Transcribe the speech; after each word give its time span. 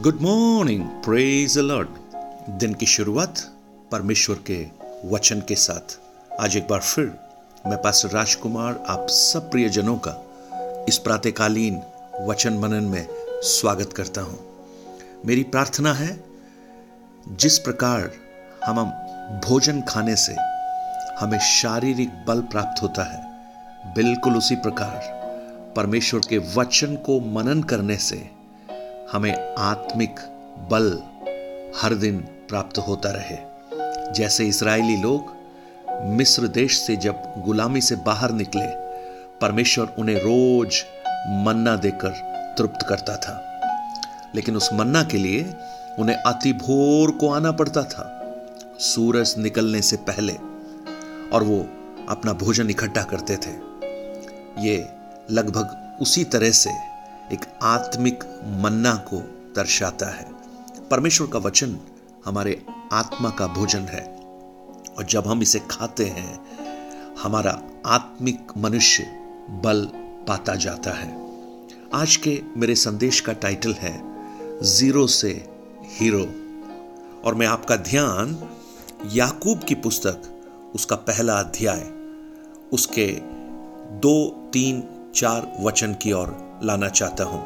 Good 0.00 0.20
morning 0.20 0.82
praise 1.04 1.58
alert 1.58 1.88
दिन 2.50 2.74
की 2.74 2.86
शुरुआत 2.86 3.38
परमेश्वर 3.92 4.36
के 4.50 4.66
वचन 5.08 5.40
के 5.40 5.54
साथ। 5.54 5.96
आज 6.40 6.56
एक 6.56 6.66
बार 6.68 6.80
फिर 6.80 7.04
मैं 7.66 7.82
पास 7.82 8.02
राजकुमार, 8.14 8.84
आप 8.88 9.06
सब 9.10 9.50
प्रियजनों 9.50 9.96
का 9.98 10.84
इस 10.88 10.98
प्रातकालीन 10.98 11.80
वचन 12.20 12.58
मनन 12.58 12.84
में 12.84 13.06
स्वागत 13.42 13.92
करता 13.92 14.20
हूँ। 14.20 14.38
मेरी 15.26 15.42
प्रार्थना 15.42 15.92
है, 15.94 16.20
जिस 17.28 17.58
प्रकार 17.58 18.12
हम 18.64 18.84
भोजन 19.48 19.82
खाने 19.88 20.16
से 20.16 20.36
हमें 21.20 21.38
शारीरिक 21.38 22.24
बल 22.28 22.40
प्राप्त 22.40 22.82
होता 22.82 23.02
है, 23.02 23.24
बिल्कुल 23.94 24.36
उसी 24.36 24.56
प्रकार 24.56 25.14
परमेश्वर 25.76 26.20
के 26.20 26.38
वचन 26.38 26.96
को 26.96 27.20
मनन 27.20 27.62
करने 27.62 27.96
से 27.96 28.35
हमें 29.12 29.54
आत्मिक 29.58 30.20
बल 30.70 31.02
हर 31.82 31.94
दिन 31.94 32.18
प्राप्त 32.18 32.78
होता 32.78 33.10
रहे। 33.10 33.38
जैसे 34.12 34.46
इसराइली 34.46 34.96
लोग 34.96 35.36
मिस्र 36.02 36.46
देश 36.46 36.78
से 36.78 36.96
जब 36.96 37.22
गुलामी 37.38 37.80
से 37.80 37.96
बाहर 37.96 38.30
निकले, 38.30 38.66
परमेश्वर 39.40 39.94
उन्हें 39.98 40.16
रोज 40.16 40.84
मन्ना 41.28 41.76
देकर 41.76 42.08
तृप्त 42.58 42.86
करता 42.88 43.16
था। 43.16 43.60
लेकिन 44.34 44.56
उस 44.56 44.72
मन्ना 44.72 45.02
के 45.02 45.18
लिए 45.18 45.54
उन्हें 45.98 46.16
अति 46.16 46.52
भोर 46.52 47.10
को 47.10 47.32
आना 47.32 47.52
पड़ता 47.52 47.82
था, 47.82 48.36
सूरज 48.78 49.34
निकलने 49.38 49.82
से 49.82 49.96
पहले, 49.96 50.32
और 51.32 51.42
वो 51.42 51.66
अपना 52.08 52.32
भोजन 52.32 52.70
इकट्ठा 52.70 53.02
करते 53.02 53.36
थे। 53.36 53.66
ये 54.58 54.88
लगभग 55.30 55.96
उसी 56.00 56.24
तरह 56.24 56.50
से 56.50 56.95
एक 57.32 57.58
आत्मिक 57.62 58.24
मन्ना 58.44 58.94
को 58.94 59.16
दर्शाता 59.56 60.06
है। 60.06 60.32
परमेश्वर 60.90 61.26
का 61.26 61.38
वचन 61.38 61.78
हमारे 62.24 62.66
आत्मा 62.92 63.30
का 63.30 63.46
भोजन 63.46 63.80
है। 63.80 64.02
और 64.98 65.04
जब 65.10 65.26
हम 65.26 65.42
इसे 65.42 65.58
खाते 65.58 66.04
हैं, 66.04 66.46
हमारा 67.22 67.62
आत्मिक 67.86 68.46
मनुष्य 68.56 69.02
बल 69.50 69.90
पाता 70.28 70.54
जाता 70.54 70.90
है। 70.90 71.38
आज 71.94 72.16
के 72.16 72.42
मेरे 72.56 72.74
संदेश 72.74 73.20
का 73.20 73.32
टाइटल 73.32 73.72
है, 73.72 74.02
ज़ीरो 74.62 75.06
से 75.06 75.48
हीरो। 75.82 76.26
और 77.24 77.34
मैं 77.34 77.46
आपका 77.46 77.76
ध्यान 77.76 78.48
याकूब 79.12 79.58
की 79.58 79.74
पुस्तक, 79.74 80.22
उसका 80.74 80.96
पहला 80.96 81.34
अध्याय, 81.34 81.90
उसके 82.72 83.20
दो, 83.90 84.50
तीन, 84.52 84.88
चार 85.14 85.52
वचन 85.60 85.94
की 85.94 86.12
ओर 86.12 86.45
लाना 86.62 86.88
चाहता 86.88 87.24
हूँ। 87.24 87.44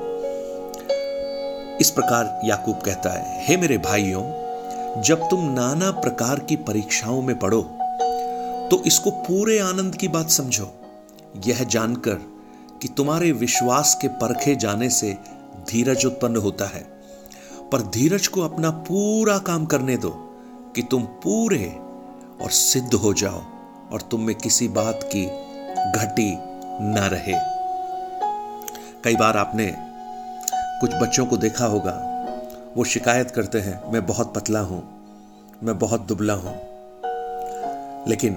इस 1.78 1.90
प्रकार 1.90 2.40
याकूब 2.44 2.80
कहता 2.80 3.10
है, 3.10 3.44
हे 3.46 3.56
मेरे 3.56 3.78
भाइयों, 3.78 4.22
जब 5.02 5.28
तुम 5.30 5.44
नाना 5.52 5.90
प्रकार 5.90 6.38
की 6.38 6.56
परीक्षाओं 6.56 7.22
में 7.22 7.38
पढ़ो 7.38 7.62
तो 8.70 8.82
इसको 8.86 9.10
पूरे 9.10 9.58
आनंद 9.58 9.94
की 9.94 10.08
बात 10.08 10.30
समझो। 10.30 10.68
यह 11.46 11.62
जानकर 11.64 12.18
कि 12.82 12.88
तुम्हारे 12.88 13.30
विश्वास 13.32 13.94
के 14.02 14.08
परखे 14.08 14.54
जाने 14.56 14.88
से 14.90 15.12
धीरज 15.70 16.04
उत्पन्न 16.06 16.36
होता 16.36 16.64
है। 16.64 16.82
पर 17.72 17.82
धीरज 17.90 18.26
को 18.26 18.40
अपना 18.40 18.70
पूरा 18.88 19.38
काम 19.38 19.66
करने 19.66 19.96
दो 19.96 20.10
कि 20.76 20.82
तुम 20.82 21.02
पूरे 21.24 21.66
और 22.42 22.50
सिद्ध 22.50 22.94
हो 22.94 23.12
जाओ 23.14 23.42
और 23.92 24.08
तुम 24.10 24.20
में 24.20 24.34
किसी 24.34 24.68
बात 24.68 25.00
की 25.14 25.24
घटी 25.96 26.32
न 26.82 27.08
रहे। 27.12 27.34
कई 29.04 29.16
बार 29.16 29.36
आपने 29.36 29.66
कुछ 30.80 30.94
बच्चों 30.94 31.24
को 31.26 31.36
देखा 31.36 31.66
होगा, 31.66 31.92
वो 32.76 32.84
शिकायत 32.84 33.30
करते 33.30 33.58
हैं, 33.58 33.92
मैं 33.92 34.04
बहुत 34.06 34.34
पतला 34.34 34.60
हूँ, 34.60 34.82
मैं 35.62 35.78
बहुत 35.78 36.00
दुबला 36.00 36.34
हूँ। 36.34 36.54
लेकिन 38.08 38.34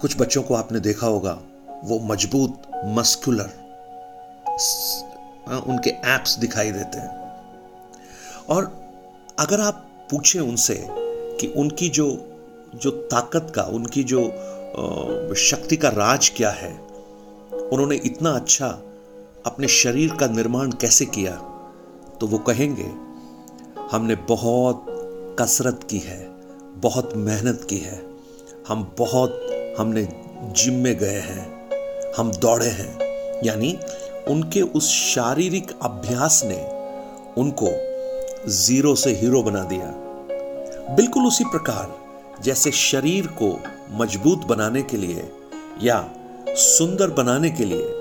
कुछ 0.00 0.16
बच्चों 0.20 0.42
को 0.42 0.54
आपने 0.54 0.80
देखा 0.80 1.06
होगा, 1.06 1.38
वो 1.84 1.98
मज़बूत, 2.04 2.62
मस्कुलर 2.98 3.50
उनके 5.66 5.90
एप्स 5.90 6.38
दिखाई 6.38 6.70
देते 6.70 6.98
हैं। 6.98 7.10
और 8.48 8.72
अगर 9.38 9.60
आप 9.60 9.86
पूछें 10.10 10.40
उनसे 10.40 10.86
कि 11.40 11.52
उनकी 11.56 11.88
जो 11.88 12.10
जो 12.74 12.90
ताकत 12.90 13.52
का, 13.54 13.62
उनकी 13.62 14.04
जो 14.04 14.28
शक्ति 15.40 15.76
का 15.76 15.88
राज 15.88 16.28
क्या 16.28 16.50
है, 16.50 16.72
उन्होंने 17.72 17.96
इतना 17.96 18.30
अच्छा 18.30 18.68
अपने 19.46 19.68
शरीर 19.68 20.14
का 20.14 20.26
निर्माण 20.26 20.70
कैसे 20.70 21.04
किया 21.06 21.32
तो 22.20 22.26
वो 22.26 22.38
कहेंगे, 22.38 22.90
हमने 23.92 24.14
बहुत 24.28 24.86
कसरत 25.40 25.86
की 25.90 25.98
है, 25.98 26.18
बहुत 26.76 27.12
मेहनत 27.16 27.66
की 27.70 27.78
है, 27.78 28.00
हम 28.68 28.82
बहुत, 28.98 29.40
हमने 29.78 30.06
जिम 30.56 30.74
में 30.74 30.94
गए 30.98 31.20
हैं, 31.20 31.46
हम 32.16 32.30
दौड़े 32.32 32.68
हैं। 32.70 33.42
यानी 33.44 33.76
उनके 34.28 34.62
उस 34.62 34.88
शारीरिक 34.88 35.72
अभ्यास 35.82 36.42
ने 36.44 36.60
उनको 37.40 37.70
ज़ीरो 38.50 38.94
से 38.94 39.10
हीरो 39.12 39.42
बना 39.42 39.62
दिया। 39.64 39.86
बिल्कुल 40.96 41.26
उसी 41.26 41.44
प्रकार, 41.44 41.96
जैसे 42.42 42.70
शरीर 42.72 43.26
को 43.42 43.50
मज़बूत 44.00 44.46
बनाने 44.46 44.82
के 44.82 44.96
लिए 44.96 45.30
या 45.82 45.98
सुंदर 46.58 47.10
बनाने 47.12 47.50
के 47.50 47.64
लिए 47.64 47.99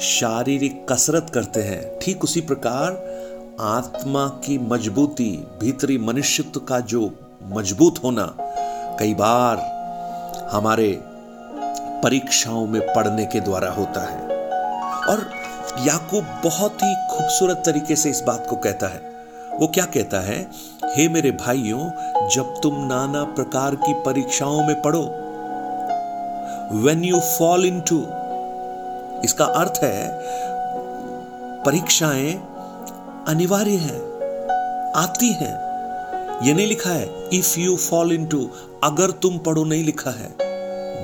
शारीरिक 0.00 0.86
कसरत 0.92 1.30
करते 1.34 1.62
हैं। 1.62 1.98
ठीक 1.98 2.24
उसी 2.24 2.40
प्रकार 2.40 3.18
आत्मा 3.60 4.26
की 4.26 4.58
मजबूती, 4.58 5.46
भीतरी 5.60 5.98
मनुष्यत्व 5.98 6.60
का 6.60 6.80
जो 6.80 7.10
मज़बूत 7.44 8.00
होना, 8.04 8.36
कई 9.00 9.14
बार 9.14 9.56
हमारे 10.52 11.00
परीक्षाओं 12.02 12.66
में 12.66 12.82
पढ़ने 12.82 13.26
के 13.26 13.40
द्वारा 13.40 13.70
होता 13.70 14.00
है। 14.00 14.22
और 15.06 15.30
याकूब 15.86 16.26
बहुत 16.44 16.78
ही 16.82 16.94
खूबसूरत 16.94 17.62
तरीके 17.66 17.96
से 17.96 18.10
इस 18.10 18.20
बात 18.20 18.46
को 18.50 18.56
कहता 18.56 18.86
है। 18.86 19.00
वो 19.60 19.66
क्या 19.66 19.84
कहता 19.84 20.20
है? 20.20 20.50
हे 20.84 21.08
मेरे 21.08 21.30
भाइयों, 21.30 21.90
जब 22.28 22.60
तुम 22.62 22.74
नाना 22.86 23.24
प्रकार 23.24 23.74
की 23.74 23.94
परीक्षाओं 23.94 24.66
में 24.66 24.82
पढ़ो 24.82 25.24
when 26.72 27.04
you 27.04 27.20
fall 27.20 27.64
in 27.64 27.80
to 27.80 28.06
इसका 29.24 29.44
अर्थ 29.44 29.80
है, 29.82 30.20
परीक्षाएँ 31.64 32.34
अनिवार्य 33.28 33.70
हैं, 33.70 34.00
आती 34.96 35.32
हैं। 35.32 35.68
यह 36.46 36.54
नहीं 36.54 36.66
लिखा 36.66 36.90
है 36.90 37.28
if 37.32 37.58
you 37.58 37.76
fall 37.76 38.12
in 38.12 38.26
to 38.26 38.50
अगर 38.84 39.10
तुम 39.10 39.38
पढ़ो, 39.38 39.64
नहीं 39.64 39.84
लिखा 39.84 40.10
है। 40.10 40.28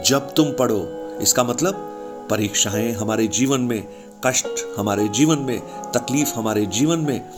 जब 0.03 0.34
तुम 0.34 0.50
पढ़ो, 0.50 1.19
इसका 1.22 1.44
मतलब 1.44 1.74
परीक्षाएँ 2.30 2.92
हमारे 2.92 3.26
जीवन 3.26 3.60
में, 3.60 3.88
कष्ट 4.26 4.78
हमारे 4.78 5.08
जीवन 5.08 5.38
में, 5.38 5.60
तकलीफ़ 5.92 6.34
हमारे 6.34 6.66
जीवन 6.66 6.98
में 6.98 7.30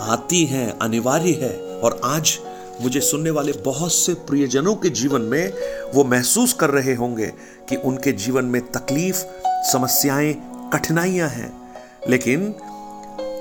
आती 0.00 0.44
हैं, 0.44 0.78
अनिवार्य 0.78 1.32
है। 1.32 1.80
और 1.80 2.00
आज 2.04 2.38
मुझे 2.82 3.00
सुनने 3.00 3.30
वाले 3.30 3.52
बहुत 3.52 3.92
से 3.92 4.14
प्रियजनों 4.14 4.74
के 4.74 4.88
जीवन 4.88 5.20
में 5.20 5.52
वो 5.94 6.04
महसूस 6.04 6.52
कर 6.52 6.70
रहे 6.70 6.94
होंगे 6.94 7.26
कि 7.68 7.76
उनके 7.76 8.12
जीवन 8.12 8.44
में 8.44 8.62
तकलीफ़ 8.62 9.24
समस्याएँ, 9.72 10.42
कठिनाइयाँ 10.72 11.28
हैं। 11.28 11.74
लेकिन 12.08 12.54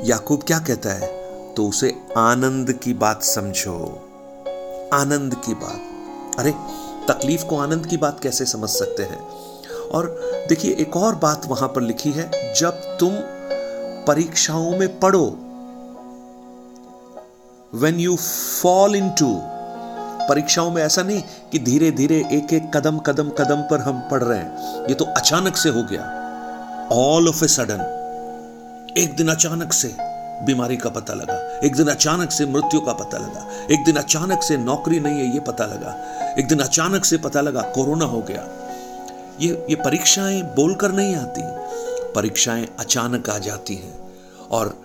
याकूब 0.03 0.43
क्या 0.43 0.59
कहता 0.59 0.89
है? 0.89 1.07
तो 1.53 1.67
उसे 1.67 2.01
आनंद 2.17 2.73
की 2.73 2.93
बात 2.93 3.23
समझो। 3.23 4.09
आनंद 4.93 5.35
की 5.35 5.53
बात। 5.53 5.81
अरे, 6.39 6.51
तकलीफ़ 7.07 7.45
को 7.45 7.57
आनंद 7.57 7.85
की 7.85 7.97
बात 7.97 8.19
कैसे 8.19 8.45
समझ 8.45 8.69
सकते 8.69 9.03
हैं? 9.03 9.19
और 9.93 10.21
देखिए, 10.49 10.75
एक 10.75 10.97
और 10.97 11.15
बात 11.15 11.45
वहाँ 11.45 11.69
पर 11.69 11.81
लिखी 11.81 12.11
है, 12.11 12.53
जब 12.53 12.71
तुम 12.71 13.09
परीक्षाओं 14.07 14.77
में 14.77 14.99
पढ़ो 14.99 15.37
when 17.75 17.99
you 17.99 18.15
fall 18.61 18.95
in 18.95 19.09
to 19.09 19.41
परीक्षाओं 20.29 20.71
में 20.71 20.83
ऐसा 20.83 21.03
नहीं 21.03 21.23
कि 21.51 21.59
धीरे 21.59 21.91
धीरे 21.91 22.17
एक 22.31 22.53
एक 22.53 22.77
कदम 22.77 22.97
कदम 22.97 23.29
कदम 23.29 23.61
पर 23.61 23.79
हम 23.79 23.99
पढ़ 24.11 24.23
रहे 24.23 24.39
हैं। 24.39 24.81
ये 24.87 24.93
तो 24.93 25.05
अचानक 25.05 25.57
से 25.57 25.69
हो 25.69 25.83
गया। 25.83 26.19
ऑल 26.91 27.29
ऑफ़ 27.29 27.45
ए 27.45 27.47
सडन 27.47 27.99
एक 28.97 29.15
दिन 29.15 29.27
अचानक 29.27 29.73
से 29.73 29.95
बीमारी 30.45 30.77
का 30.77 30.89
पता 30.89 31.13
लगा। 31.13 31.59
एक 31.67 31.75
दिन 31.75 31.87
अचानक 31.87 32.31
से 32.31 32.45
मृत्यु 32.45 32.79
का 32.79 32.93
पता 32.93 33.17
लगा। 33.17 33.65
एक 33.71 33.83
दिन 33.85 33.95
अचानक 33.95 34.43
से 34.43 34.57
नौकरी 34.57 34.99
नहीं 34.99 35.15
है, 35.15 35.33
ये 35.33 35.39
पता 35.39 35.65
लगा। 35.65 36.03
एक 36.39 36.47
दिन 36.47 36.59
अचानक 36.59 37.05
से 37.05 37.17
पता 37.17 37.41
लगा, 37.41 37.61
कोरोना 37.61 38.05
हो 38.05 38.21
गया। 38.21 38.47
ये 39.41 39.65
ये 39.69 39.75
परीक्षाएँ 39.75 40.41
बोलकर 40.41 40.91
नहीं 40.91 41.15
आती। 41.15 41.41
परीक्षाएँ 42.11 42.67
अचानक 42.79 43.29
आ 43.29 43.37
जाती 43.37 43.75
हैं। 43.75 43.99
और 44.51 44.81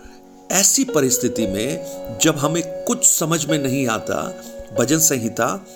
ऐसी 0.52 0.84
परिस्थिति 0.84 1.46
में 1.46 1.84
जब 2.22 2.36
हमें 2.38 2.84
कुछ 2.84 3.04
समझ 3.04 3.46
में 3.46 3.58
नहीं 3.58 3.88
आता, 3.88 4.34
भजन 4.78 4.98
संहिता 4.98 5.66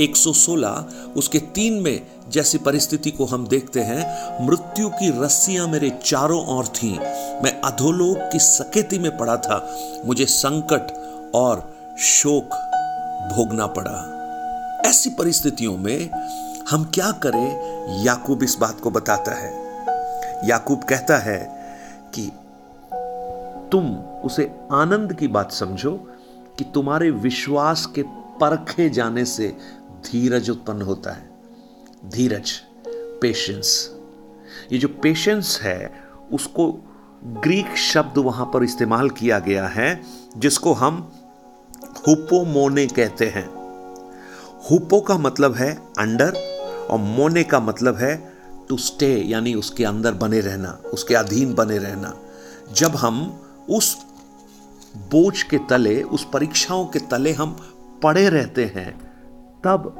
116 0.00 0.86
उसके 1.16 1.38
तीन 1.38 1.74
में 1.74 2.06
जैसी 2.28 2.58
परिस्थिति 2.58 3.10
को 3.10 3.24
हम 3.24 3.48
देखते 3.48 3.80
हैं, 3.80 4.06
मृत्यु 4.46 4.88
की 4.88 5.24
रस्सियाँ 5.24 5.68
मेरे 5.68 5.98
चारों 6.04 6.46
ओर 6.46 6.66
थीं। 6.66 6.98
मैं 7.42 7.60
अधोलोक 7.60 8.30
की 8.32 8.38
सकेती 8.38 8.98
में 8.98 9.16
पड़ा 9.16 9.36
था। 9.36 9.76
मुझे 10.06 10.26
संकट 10.26 10.86
और 11.34 11.74
शोक 11.98 12.44
भोगना 13.32 13.66
पड़ा। 13.66 14.08
ऐसी 14.86 15.10
परिस्थितियों 15.10 15.76
में 15.76 16.10
हम 16.70 16.90
क्या 16.94 17.12
करें? 17.12 17.72
याकूब 18.04 18.42
इस 18.42 18.56
बात 18.60 18.80
को 18.80 18.90
बताता 18.90 19.32
है। 19.32 19.52
याकूब 20.48 20.84
कहता 20.84 21.18
है 21.18 21.52
कि 22.14 22.32
तुम 23.72 23.94
उसे 24.24 24.50
आनंद 24.72 25.12
की 25.12 25.28
बात 25.28 25.52
समझो 25.52 25.92
कि 26.58 26.64
तुम्हारे 26.74 27.10
विश्वास 27.10 27.86
के 27.86 28.02
परखे 28.40 28.88
जाने 28.90 29.24
से 29.24 29.48
धीरज 30.06 30.50
उत्पन्न 30.50 30.82
होता 30.82 31.12
है। 31.12 31.30
धीरज 32.08 32.52
पेशेंस 33.22 33.90
ये 34.72 34.78
जो 34.78 34.88
पेशेंस 35.02 35.58
है, 35.62 35.92
उसको 36.32 36.72
ग्रीक 37.24 37.76
शब्द 37.76 38.18
वहाँ 38.18 38.46
पर 38.54 38.64
इस्तेमाल 38.64 39.10
किया 39.10 39.38
गया 39.38 39.66
है, 39.66 40.02
जिसको 40.36 40.72
हम 40.72 40.96
हुपोमोने 42.08 42.86
कहते 42.86 43.26
हैं। 43.26 43.46
हुपो 44.70 45.00
का 45.00 45.16
मतलब 45.18 45.54
है 45.54 45.72
अंडर 45.98 46.36
और 46.90 46.98
मोने 46.98 47.44
का 47.44 47.60
मतलब 47.60 47.96
है 47.96 48.14
टू 48.68 48.76
स्टे 48.76 49.14
यानी 49.16 49.54
उसके 49.54 49.84
अंदर 49.84 50.12
बने 50.14 50.40
रहना, 50.40 50.78
उसके 50.92 51.14
अधीन 51.14 51.54
बने 51.54 51.78
रहना। 51.78 52.14
जब 52.72 52.96
हम 52.96 53.16
उस 53.70 54.06
बोझ 54.96 55.42
के 55.42 55.58
तले, 55.58 56.02
उस 56.02 56.28
परीक्षाओं 56.32 56.86
के 56.86 56.98
तले 56.98 57.32
हम 57.32 57.56
पड़े 58.02 58.28
रहते 58.28 58.64
हैं। 58.64 58.94
तब 59.64 59.94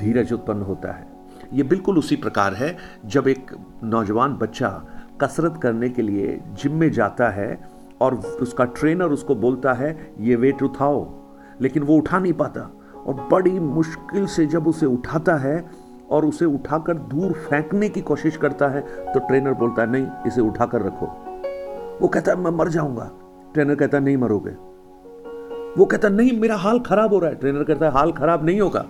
धीरज 0.00 0.32
उत्पन्न 0.32 0.62
होता 0.62 0.92
है। 0.92 1.06
ये 1.52 1.62
बिल्कुल 1.62 1.98
उसी 1.98 2.16
प्रकार 2.16 2.54
है, 2.54 2.76
जब 3.06 3.28
एक 3.28 3.50
नौजवान 3.84 4.34
बच्चा 4.34 4.68
कसरत 5.20 5.60
करने 5.62 5.88
के 5.88 6.02
लिए 6.02 6.40
जिम 6.52 6.74
में 6.74 6.92
जाता 6.92 7.28
है 7.28 7.68
और 8.00 8.14
उसका 8.14 8.64
ट्रेनर 8.64 9.04
उसको 9.04 9.34
बोलता 9.34 9.72
है, 9.72 10.14
ये 10.20 10.36
वेट 10.36 10.62
उठाओ। 10.62 11.08
लेकिन 11.60 11.82
वो 11.82 11.96
उठा 11.96 12.18
नहीं 12.18 12.32
पाता 12.32 12.60
और 12.96 13.28
बड़ी 13.32 13.58
मुश्किल 13.60 14.26
से 14.26 14.46
जब 14.46 14.68
उसे 14.68 14.86
उठाता 14.86 15.34
है 15.34 15.70
और 16.10 16.24
उसे 16.24 16.44
उठाकर 16.44 16.94
दूर 16.94 17.32
फेंकने 17.32 17.88
की 17.88 18.00
कोशिश 18.00 18.36
करता 18.36 18.68
है 18.68 18.80
तो 19.12 19.18
ट्रेनर 19.18 19.52
बोलता 19.52 19.82
है, 19.82 19.90
नहीं, 19.90 20.06
इसे 20.26 20.40
उठाकर 20.40 20.82
रखो। 20.82 21.29
वो 22.00 22.08
कहता 22.08 22.36
मैं 22.36 22.50
मर 22.50 22.68
जाऊँगा। 22.68 23.10
ट्रेनर 23.54 23.74
कहता 23.74 23.98
नहीं 23.98 24.16
मरोगे। 24.16 24.50
वो 25.80 25.84
कहता 25.84 26.08
नहीं, 26.08 26.40
मेरा 26.40 26.56
हाल 26.56 26.80
खराब 26.80 27.12
हो 27.12 27.18
रहा 27.18 27.30
है। 27.30 27.36
ट्रेनर 27.36 27.64
कहता 27.64 27.86
है, 27.86 27.92
हाल 27.92 28.12
खराब 28.12 28.44
नहीं 28.44 28.60
होगा। 28.60 28.86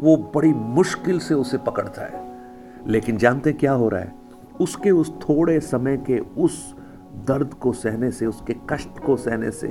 वो 0.00 0.32
बड़ी 0.34 0.52
मुश्किल 0.52 1.18
से 1.18 1.34
उसे 1.34 1.58
पकड़ता 1.58 2.02
है। 2.02 2.38
लेकिन 2.86 3.16
जानते 3.16 3.52
क्या 3.52 3.72
हो 3.72 3.88
रहा 3.88 4.00
है? 4.00 4.14
उसके 4.60 4.90
उस 4.90 5.14
थोड़े 5.20 5.60
समय 5.60 5.96
के 5.96 6.18
उस 6.18 6.76
दर्द 7.14 7.54
को 7.54 7.72
सहने 7.72 8.10
से, 8.10 8.26
उसके 8.26 8.56
कष्ट 8.70 8.98
को 9.06 9.16
सहने 9.16 9.50
से, 9.50 9.68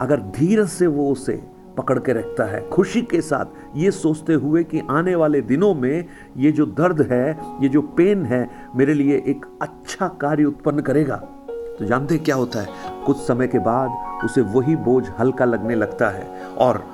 अगर 0.00 0.20
धीरज 0.20 0.68
से 0.68 0.86
वो 0.86 1.12
उसे 1.12 1.55
पकड़ 1.78 1.98
के 1.98 2.12
रखता 2.12 2.44
है। 2.44 2.68
खुशी 2.68 3.02
के 3.02 3.20
साथ 3.20 3.44
ये 3.76 3.90
सोचते 3.90 4.34
हुए 4.34 4.64
कि 4.64 4.82
आने 4.90 5.14
वाले 5.14 5.40
दिनों 5.40 5.74
में 5.74 6.08
ये 6.36 6.52
जो 6.52 6.66
दर्द 6.66 7.08
है, 7.12 7.40
ये 7.62 7.68
जो 7.68 7.82
पेन 7.82 8.26
है, 8.26 8.50
मेरे 8.74 8.94
लिए 8.94 9.16
एक 9.16 9.58
अच्छा 9.62 10.08
कार्य 10.08 10.44
उत्पन्न 10.44 10.80
करेगा। 10.80 11.16
तो 11.50 11.84
जानते 11.84 12.18
क्या 12.18 12.36
होता 12.36 12.60
है? 12.60 12.68
कुछ 13.06 13.16
समय 13.16 13.46
के 13.46 13.58
बाद 13.58 14.20
उसे 14.24 14.40
वही 14.40 14.76
बोझ 14.76 15.04
हल्का 15.18 15.44
लगने 15.44 15.74
लगता 15.74 16.10
है 16.10 16.46
और 16.46 16.86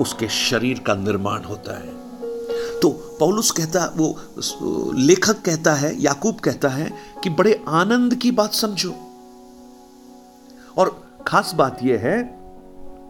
उसके 0.00 0.28
शरीर 0.28 0.78
का 0.86 0.94
निर्माण 0.94 1.42
होता 1.42 1.78
है। 1.78 2.04
तो 2.80 2.88
पौलुस 2.90 3.50
कहता, 3.50 3.94
वो, 3.96 4.16
लेखक 4.94 5.42
कहता 5.44 5.74
है, 5.74 6.02
याकूब 6.02 6.34
कहता 6.34 6.68
है 6.68 6.92
कि 7.22 7.30
बड़े 7.30 7.64
आनंद 7.68 8.14
की 8.14 8.30
बात 8.30 8.52
समझो। 8.52 8.94
और 10.78 11.04
खास 11.26 11.52
बात 11.56 11.78
यह 11.82 11.98
है 11.98 12.43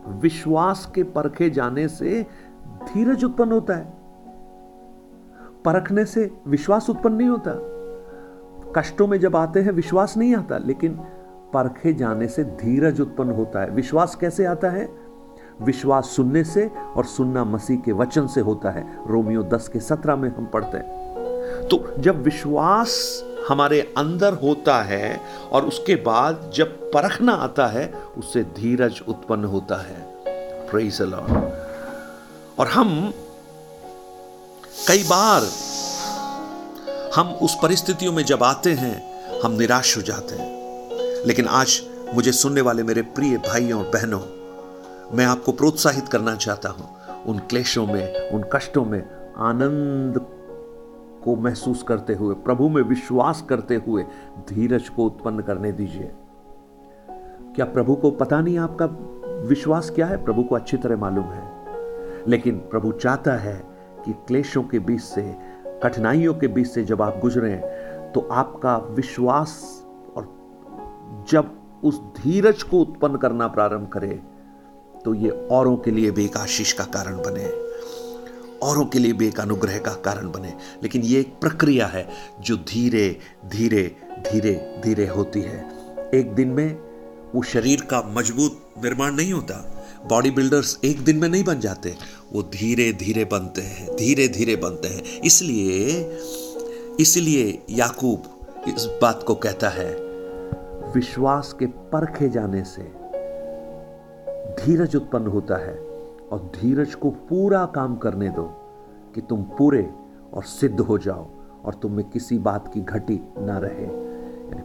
विश्वास 0.09 0.93
के 0.95 1.03
परखे 1.03 1.51
जाने 1.51 1.89
से 1.89 2.27
धीरज 2.67 3.25
उत्पन्न 3.25 3.53
होता 3.53 3.75
है। 3.75 3.95
परखने 5.65 6.05
से 6.05 6.37
विश्वास 6.47 6.91
उत्पन्न 6.91 7.15
नहीं 7.15 7.29
होता। 7.29 7.75
कष्टों 8.77 9.07
में 9.07 9.21
जब 9.21 9.37
आते 9.37 9.61
हैं, 9.61 9.73
विश्वास 9.73 10.17
नहीं 10.17 10.37
आता, 10.37 10.59
लेकिन 10.59 11.01
परखे 11.53 11.93
जाने 11.93 12.29
से 12.29 12.45
धीरज 12.45 13.01
उत्पन्न 13.01 13.31
होता 13.31 13.61
है। 13.61 13.71
विश्वास 13.71 14.15
कैसे 14.15 14.45
आता 14.45 14.71
है? 14.71 14.89
विश्वास 15.63 16.05
सुनने 16.05 16.45
से 16.45 16.71
और 16.97 17.05
सुनना 17.05 17.45
मसीह 17.45 17.81
के 17.81 17.93
वचन 17.93 18.27
से 18.27 18.41
होता 18.41 18.71
है। 18.71 18.99
रोमियो 19.09 19.43
दस 19.43 19.69
के 19.69 19.81
सत्रह 19.81 20.17
में 20.17 20.37
हम 20.37 20.47
पढ़ते 20.47 20.79
हैं। 20.79 21.04
तो 21.71 21.95
जब 21.99 22.23
विश्वास 22.23 23.25
हमारे 23.49 23.95
अंदर 23.97 24.33
होता 24.33 24.83
है 24.83 25.21
और 25.53 25.65
उसके 25.65 25.95
बाद 25.95 26.51
जब 26.55 26.93
परखना 26.93 27.33
आता 27.33 27.67
है, 27.67 27.95
उससे 28.19 28.43
धीरज 28.43 29.01
उत्पन्न 29.09 29.45
होता 29.45 29.77
है। 29.77 30.15
और 32.59 32.67
हम 32.67 33.15
कई 34.89 35.03
बार 35.03 35.43
हम 37.17 37.29
उस 37.35 37.57
परिस्थितियों 37.63 38.13
में 38.13 38.25
जब 38.25 38.43
आते 38.43 38.73
हैं, 38.73 38.97
हम 39.41 39.53
निराश 39.53 39.97
हो 39.97 40.03
जाते 40.03 40.35
हैं। 40.35 41.27
लेकिन 41.27 41.47
आज 41.47 41.81
मुझे 42.15 42.33
सुनने 42.33 42.61
वाले 42.61 42.83
मेरे 42.83 43.03
प्रिय 43.03 43.37
भाइयों 43.37 43.85
और 43.85 43.91
बहनों, 43.91 44.21
मैं 45.17 45.25
आपको 45.25 45.53
प्रोत्साहित 45.53 46.09
करना 46.09 46.35
चाहता 46.37 46.69
हूँ, 46.69 46.97
उन 47.25 47.39
क्लेशों 47.39 47.87
में, 47.87 48.31
उन 48.31 48.45
कष्टों 48.53 48.85
में 48.85 49.03
आनंद 49.39 50.34
को 51.25 51.37
महसूस 51.37 51.83
करते 51.83 52.15
हुए, 52.15 52.35
प्रभु 52.35 52.69
में 52.69 52.83
विश्वास 52.83 53.43
करते 53.49 53.77
हुए 53.77 54.03
धीरज 54.49 54.89
को 54.89 55.07
उत्पन्न 55.07 55.41
करने 55.41 55.73
दीजिए। 55.73 56.13
क्या 57.55 57.65
प्रभु 57.65 57.95
को 57.95 58.11
पता 58.11 58.41
नहीं 58.41 58.59
आपका 58.59 58.87
विश्वास 59.49 59.91
क्या 59.91 60.07
है? 60.07 60.23
प्रभु 60.25 60.43
को 60.43 60.55
अच्छी 60.55 60.77
तरह 60.77 60.97
मालूम 60.97 61.25
है। 61.25 61.43
लेकिन 62.29 62.59
प्रभु 62.71 62.93
चाहता 62.93 63.33
है 63.33 63.57
कि 64.05 64.13
क्लेशों 64.27 64.63
के 64.63 64.79
बीच 64.79 65.01
से, 65.01 65.37
कठिनाइयों 65.83 66.35
के 66.35 66.49
बीच 66.49 66.67
से 66.67 66.85
जब 66.85 67.03
आप 67.03 67.19
गुजरे 67.23 67.57
तो 68.15 68.21
आपका 68.33 68.77
विश्वास 68.77 69.85
और 70.17 70.29
जब 71.29 71.51
उस 71.85 72.01
धीरज 72.17 72.63
को 72.63 72.81
उत्पन्न 72.81 73.17
करना 73.17 73.49
प्रारंभ 73.49 73.89
करे 73.89 74.21
तो 75.05 75.15
ये 75.15 75.31
औरों 75.51 75.77
के 75.77 75.91
लिए 75.91 76.11
भी 76.11 76.25
एक 76.25 76.37
आशीष 76.37 76.73
का 76.73 76.85
कारण 76.85 77.17
बने। 77.17 77.49
औरों 78.65 78.85
के 78.87 78.99
लिए 78.99 79.13
भी 79.13 79.29
एक 79.29 79.41
अनुग्रह 79.41 79.79
का 79.79 79.93
कारण 80.05 80.31
बने। 80.33 80.53
लेकिन 80.83 81.03
ये 81.03 81.21
एक 81.21 81.35
प्रक्रिया 81.41 81.87
है 81.87 82.09
जो 82.41 82.57
धीरे 82.57 83.19
धीरे 83.47 83.85
धीरे 84.19 84.81
धीरे 84.85 85.07
होती 85.07 85.41
है। 85.41 85.65
एक 86.15 86.35
दिन 86.35 86.49
में 86.49 86.79
वो 87.35 87.43
शरीर 87.43 87.81
का 87.81 88.03
मज़बूत 88.07 88.61
निर्माण 88.85 89.15
नहीं 89.15 89.33
होता। 89.33 89.55
बॉडी 90.09 90.31
बिल्डर्स 90.31 90.79
एक 90.85 91.05
दिन 91.05 91.17
में 91.17 91.29
नहीं 91.29 91.45
बन 91.45 91.61
जाते। 91.61 91.95
वो 92.33 92.43
धीरे 92.43 92.93
धीरे 92.93 93.25
बनते 93.25 93.63
हैं, 93.63 93.97
धीरे 93.97 94.29
धीरे 94.29 94.57
बनते 94.57 94.89
हैं। 94.89 95.03
इसलिए 95.21 96.19
इसलिए 97.01 97.63
याकूब 97.71 98.31
इस 98.69 98.85
बात 99.03 99.23
को 99.23 99.35
कहता 99.35 99.69
है, 99.69 99.91
विश्वास 100.95 101.55
के 101.59 101.67
परखे 101.67 102.29
जाने 102.29 102.63
से 102.65 102.83
धीरज 104.55 104.97
उत्पन्न 104.97 105.27
होता 105.27 105.57
है 105.57 105.75
और 106.33 106.53
धीरज 106.55 106.95
को 106.95 107.11
पूरा 107.11 107.65
काम 107.67 107.97
करने 107.97 108.29
दो। 108.29 108.64
कि 109.15 109.21
तुम 109.21 109.43
पूरे 109.43 109.91
और 110.35 110.43
सिद्ध 110.43 110.81
हो 110.81 110.99
जाओ 110.99 111.31
और 111.65 111.75
तुम 111.75 111.93
में 111.93 112.09
किसी 112.09 112.39
बात 112.39 112.75
की 112.75 112.81
घटी 112.81 113.21
ना 113.39 113.59
रहे। 113.59 114.15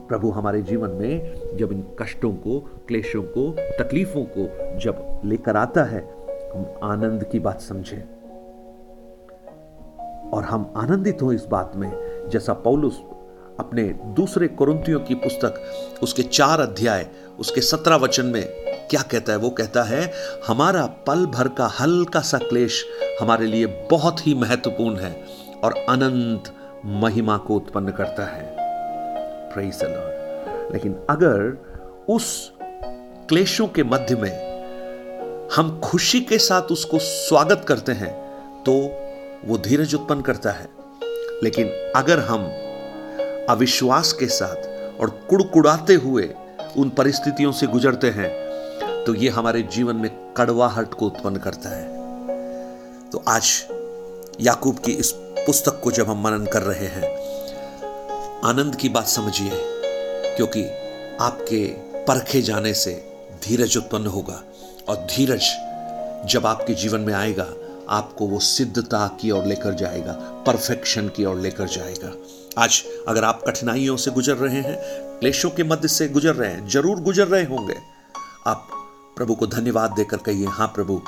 प्रभु 0.07 0.29
हमारे 0.29 0.61
जीवन 0.61 0.89
में 0.89 1.35
जब 1.57 1.71
इन 1.71 1.85
कष्टों 2.01 2.31
को, 2.31 2.59
क्लेशों 2.59 3.23
को, 3.23 3.51
तकलीफों 3.83 4.23
को 4.37 4.43
जब 4.79 5.21
लेकर 5.25 5.57
आता 5.57 5.83
है, 5.83 6.01
हम 6.55 6.65
आनंद 6.83 7.23
की 7.23 7.39
बात 7.39 7.61
समझें। 7.61 8.19
और 10.29 10.43
हम 10.43 10.73
आनंदित 10.75 11.21
हो 11.21 11.33
इस 11.33 11.45
बात 11.45 11.71
में, 11.75 11.91
जैसा 12.29 12.53
पौलुस 12.53 13.01
अपने 13.59 13.83
दूसरे 13.89 14.47
कुरुतियों 14.47 14.99
की 14.99 15.15
पुस्तक, 15.15 15.53
उसके 16.03 16.23
चार 16.23 16.59
अध्याय, 16.59 17.07
उसके 17.39 17.61
सत्रह 17.61 17.95
वचन 17.95 18.25
में 18.25 18.45
क्या 18.89 19.01
कहता 19.01 19.31
है? 19.31 19.37
वो 19.37 19.49
कहता 19.49 19.83
है, 19.83 20.11
हमारा 20.47 20.85
पल 20.85 21.25
भर 21.25 21.47
का 21.47 21.67
हल्का 21.67 22.19
सा 22.19 22.37
क्लेश 22.37 22.85
हमारे 23.19 23.45
लिए 23.45 23.65
बहुत 23.91 24.27
ही 24.27 24.33
महत्वपूर्ण 24.33 24.99
है 24.99 25.11
और 25.63 25.73
अनंत 25.89 26.53
महिमा 26.85 27.37
को 27.37 27.55
उत्पन्न 27.55 27.91
करता 27.91 28.25
है। 28.25 28.47
लेकिन 30.73 30.95
अगर 31.09 31.57
उस 32.09 32.51
क्लेशों 33.29 33.67
के 33.67 33.83
मध्य 33.83 34.15
में 34.15 35.49
हम 35.55 35.79
खुशी 35.83 36.21
के 36.21 36.37
साथ 36.37 36.61
उसको 36.61 36.99
स्वागत 36.99 37.65
करते 37.67 37.91
हैं 37.91 38.13
तो 38.63 38.73
वो 39.45 39.57
धीरज 39.57 39.95
उत्पन्न 39.95 40.21
करता 40.21 40.51
है। 40.51 40.67
लेकिन 41.43 41.69
अगर 41.95 42.19
हम 42.19 42.45
अविश्वास 43.49 44.13
के 44.13 44.27
साथ 44.27 44.99
और 45.01 45.09
कुड़कुड़ाते 45.29 45.93
हुए 45.95 46.29
उन 46.77 46.89
परिस्थितियों 46.89 47.51
से 47.51 47.67
गुजरते 47.67 48.09
हैं 48.09 48.29
तो 49.05 49.15
ये 49.15 49.29
हमारे 49.29 49.61
जीवन 49.61 49.95
में 49.95 50.33
कड़वाहट 50.37 50.93
को 50.93 51.05
उत्पन्न 51.05 51.37
करता 51.37 51.69
है। 51.69 51.98
तो 53.11 53.23
आज 53.27 53.51
याकूब 54.41 54.79
की 54.79 54.91
इस 54.91 55.11
पुस्तक 55.45 55.79
को 55.83 55.91
जब 55.91 56.09
हम 56.09 56.21
मनन 56.23 56.45
कर 56.45 56.61
रहे 56.61 56.87
हैं, 56.87 57.07
आनंद 58.45 58.75
की 58.75 58.89
बात 58.89 59.07
समझिए, 59.07 59.51
क्योंकि 60.35 60.63
आपके 61.21 61.65
परखे 62.03 62.41
जाने 62.41 62.73
से 62.73 62.91
धीरज 63.43 63.77
उत्पन्न 63.77 64.07
होगा 64.07 64.41
और 64.89 64.95
धीरज 65.15 65.49
जब 66.29 66.45
आपके 66.45 66.73
जीवन 66.73 67.01
में 67.01 67.13
आएगा, 67.13 67.47
आपको 67.89 68.27
वो 68.27 68.39
सिद्धता 68.39 69.07
की 69.21 69.31
ओर 69.31 69.45
लेकर 69.45 69.73
जाएगा, 69.73 70.13
परफेक्शन 70.47 71.07
की 71.07 71.25
ओर 71.25 71.35
लेकर 71.35 71.67
जाएगा। 71.67 72.11
आज 72.57 72.83
अगर 73.07 73.23
आप 73.23 73.41
कठिनाइयों 73.47 73.97
से 73.97 74.11
गुजर 74.11 74.35
रहे 74.35 74.61
हैं, 74.61 74.77
क्लेशों 75.19 75.49
के 75.49 75.63
मध्य 75.63 75.87
से 75.87 76.07
गुजर 76.09 76.35
रहे 76.35 76.51
हैं, 76.51 76.67
ज़रूर 76.67 76.99
गुजर 76.99 77.27
रहे 77.27 77.43
होंगे, 77.43 77.77
आप 78.47 78.67
प्रभु 79.17 79.35
को 79.35 79.47
धन्यवाद 79.47 79.91
देकर 79.91 80.17
कहिए 80.17 80.47
हाँ 80.47 80.67
प्रभु 80.67 81.01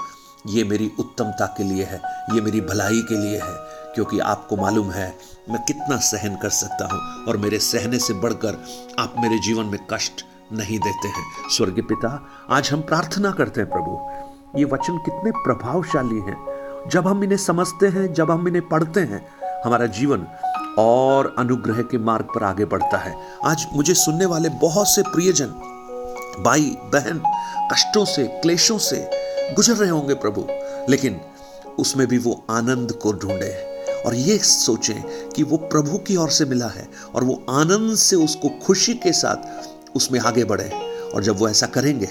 ये 0.48 0.64
मेरी 0.64 0.92
उत्तमता 1.00 1.46
के 1.46 1.64
लिए 1.64 1.84
है, 1.84 2.02
ये 2.34 2.42
मेरी 2.42 2.62
भलाई 2.62 3.02
के 3.02 3.16
लिए 3.16 3.40
है, 3.40 3.54
क्योंकि 3.96 4.20
आपको 4.20 4.56
मालूम 4.58 4.92
है, 4.92 5.14
मैं 5.50 5.62
कितना 5.64 5.98
सहन 5.98 6.36
कर 6.36 6.50
सकता 6.50 6.86
हूँ 6.86 7.26
और 7.26 7.38
मेरे 7.38 7.60
सहने 7.60 8.00
से 8.00 8.14
बढ़कर 8.14 8.64
आप 9.00 9.16
मेरे 9.20 9.40
जीवन 9.40 9.66
में 9.66 9.80
कष्ट 9.92 10.26
नहीं 10.54 10.80
देते 10.80 11.08
हैं। 11.08 11.50
स्वर्गीय 11.50 11.84
पिता, 11.84 12.28
आज 12.50 12.70
हम 12.72 12.82
प्रार्थना 12.82 13.32
करते 13.32 13.62
हैं 13.62 13.70
प्रभु, 13.70 14.60
ये 14.60 14.66
वचन 14.66 14.98
कितने 14.98 15.32
प्रभावशाली 15.32 16.20
हैं। 16.20 16.90
जब 16.90 17.08
हम 17.08 17.24
इन्हें 17.24 17.38
समझते 17.38 17.88
हैं, 17.88 18.14
जब 18.14 18.32
हम 18.32 18.48
इन्हें 18.48 18.68
पढ़ते 18.70 19.00
हैं, 19.00 19.26
हमारा 19.66 19.86
जीवन 19.86 20.28
और 20.80 21.36
अनुग्रह 21.40 21.82
के 21.82 21.98
मार्ग 21.98 22.26
पर 22.26 22.44
आगे 22.44 22.66
बढ़ता 22.66 22.98
है। 22.98 23.16
आज 23.46 23.66
मुझे 23.74 23.94
सुनने 23.94 24.26
वाले 24.26 24.50
बहुत 24.50 24.88
से 24.88 25.02
प्रियजन, 25.04 25.48
भाई, 26.44 26.78
बहन, 26.94 27.22
कष्टों 27.74 28.06
से, 28.06 28.28
क्लेशों 28.42 28.78
से 28.78 29.21
गुजर 29.56 29.74
रहे 29.74 29.90
होंगे 29.90 30.14
प्रभु, 30.14 30.48
लेकिन 30.90 31.22
उसमें 31.80 32.08
भी 32.08 32.18
वो 32.18 32.46
आनंद 32.50 32.92
को 32.92 33.14
ढूंढे 33.14 33.52
और 34.06 34.16
ये 34.16 34.38
सोचें 34.38 35.30
कि 35.30 35.44
वो 35.44 35.58
प्रभु 35.58 35.98
की 35.98 36.16
ओर 36.16 36.30
से 36.30 36.46
मिला 36.46 36.68
है 36.68 36.88
और 37.16 37.24
वो 37.24 37.46
आनंद 37.50 37.96
से 37.98 38.16
उसको 38.16 38.50
खुशी 38.50 38.94
के 38.94 39.12
साथ 39.12 39.70
उसमें 39.96 40.20
आगे 40.20 40.44
बढ़े 40.44 40.70
और 41.14 41.24
जब 41.24 41.38
वो 41.38 41.50
ऐसा 41.50 41.68
करेंगे, 41.68 42.10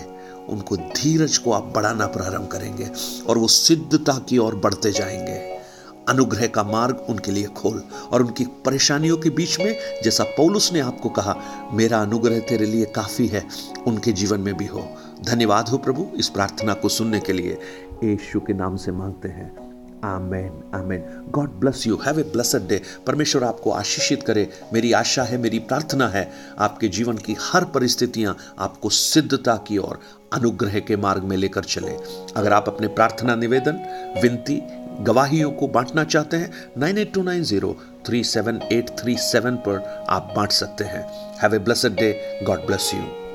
उनको 0.49 0.77
धीरज 0.77 1.39
को 1.39 1.53
आप 1.53 1.73
बढ़ाना 1.75 2.07
प्रारंभ 2.07 2.49
करेंगे 2.49 2.91
और 3.29 3.39
वो 3.39 3.49
सिद्धता 3.49 4.13
की 4.29 4.39
ओर 4.39 4.55
बढ़ते 4.55 4.93
जाएँगे। 4.93 5.61
अनुग्रह 6.09 6.47
का 6.47 6.63
मार्ग 6.63 7.07
उनके 7.09 7.33
लिए 7.33 7.45
खोल 7.45 7.83
और 8.13 8.23
उनकी 8.23 8.45
परेशानियों 8.45 9.17
के 9.17 9.31
बीच 9.31 9.59
में, 9.61 10.03
जैसा 10.05 10.25
पौलुस 10.25 10.73
ने 10.73 10.81
आपको 10.81 11.09
कहा, 11.09 11.37
मेरा 11.73 11.99
अनुग्रह 11.99 12.39
तेरे 12.39 12.67
लिए 12.67 12.85
काफ़ी 12.85 13.27
है, 13.27 13.47
उनके 13.87 14.13
जीवन 14.13 14.41
में 14.41 14.57
भी 14.57 14.67
हो। 14.67 14.89
धन्यवाद 15.25 15.69
हो 15.69 15.79
प्रभु, 15.79 16.07
इस 16.17 16.29
प्रार्थना 16.29 16.75
को 16.75 16.89
सुनने 16.89 17.21
के 17.21 17.33
लिए 17.33 17.59
यीशु 18.05 18.41
के 18.41 18.53
नाम 18.53 18.77
से 18.77 18.93
मांगते 18.93 19.29
हैं। 19.29 19.71
आमेन 20.05 20.71
आमेन। 20.75 21.03
God 21.31 21.51
bless 21.51 21.87
you 21.87 21.97
have 21.97 22.21
a 22.21 22.23
blessed 22.23 22.69
day 22.69 22.81
परमेश्वर 23.07 23.45
आपको 23.45 23.71
आशीषित 23.71 24.23
करे। 24.23 24.49
मेरी 24.73 24.93
आशा 24.93 25.23
है, 25.23 25.39
मेरी 25.39 25.59
प्रार्थना 25.59 26.09
है, 26.09 26.31
आपके 26.59 26.89
जीवन 26.89 27.17
की 27.17 27.37
हर 27.41 27.65
परिस्थितियाँ 27.65 28.37
आपको 28.59 28.91
सिद्धता 28.91 29.57
की 29.57 29.79
ओर, 29.79 30.01
अनुग्रह 30.33 30.81
के 30.81 30.97
मार्ग 30.97 31.23
में 31.23 31.37
लेकर 31.37 31.65
चले। 31.65 31.97
अगर 32.37 32.53
आप 32.53 32.69
अपने 32.69 32.89
प्रार्थना 32.89 33.35
निवेदन, 33.35 33.85
विनती, 34.23 34.61
गवाहियों 35.05 35.51
को 35.51 35.67
बांटना 35.69 36.05
चाहते 36.05 36.37
हैं 36.37 36.51
nine 36.79 36.99
eight 36.99 37.15
two 37.15 37.23
nine 37.23 37.43
zero 37.43 37.77
three 38.07 38.25
seven 38.25 38.61
eight 38.73 38.91
three 38.91 39.17
seven 39.17 39.57
पर 39.57 40.07
आप 40.09 40.33
बांट 40.37 40.53
सकते 40.53 40.85
हैं। 40.85 41.05
Have 41.43 41.55
a 41.55 41.59
blessed 41.59 41.95
day 41.95 42.41
God 42.45 42.67
bless 42.67 42.91
you 42.95 43.30